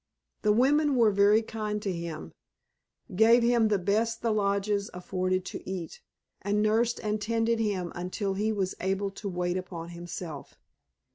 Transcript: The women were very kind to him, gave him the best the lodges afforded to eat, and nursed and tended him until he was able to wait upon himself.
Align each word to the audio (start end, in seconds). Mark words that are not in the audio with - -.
The 0.41 0.51
women 0.51 0.95
were 0.95 1.11
very 1.11 1.43
kind 1.43 1.79
to 1.83 1.93
him, 1.93 2.31
gave 3.15 3.43
him 3.43 3.67
the 3.67 3.77
best 3.77 4.23
the 4.23 4.31
lodges 4.31 4.89
afforded 4.95 5.45
to 5.45 5.69
eat, 5.69 6.01
and 6.41 6.59
nursed 6.63 6.99
and 7.01 7.21
tended 7.21 7.59
him 7.59 7.91
until 7.93 8.33
he 8.33 8.51
was 8.51 8.73
able 8.79 9.11
to 9.11 9.29
wait 9.29 9.57
upon 9.57 9.89
himself. 9.89 10.57